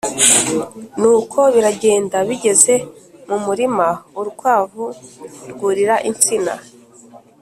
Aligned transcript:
Nuko 0.99 1.39
biragenda, 1.53 2.17
bigeze 2.29 2.73
mu 3.27 3.37
murima, 3.45 3.87
urukwavu 4.19 4.85
rwurira 5.51 5.95
insina 6.09 6.53